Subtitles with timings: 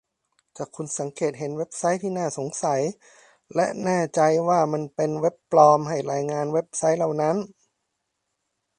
[0.55, 2.81] ถ้าคุณสังเกตเห็นเว็บไซต์ที่น่าสงสัย
[3.55, 7.35] และแน่ใจว่ามันเป็นเว็บปลอมให้รายงานเว็บไชต์เหล่านั้น